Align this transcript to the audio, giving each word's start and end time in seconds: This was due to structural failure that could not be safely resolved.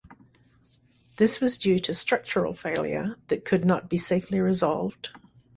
This 1.17 1.39
was 1.39 1.59
due 1.59 1.77
to 1.77 1.93
structural 1.93 2.53
failure 2.53 3.17
that 3.27 3.45
could 3.45 3.63
not 3.65 3.87
be 3.87 3.97
safely 3.97 4.39
resolved. 4.39 5.11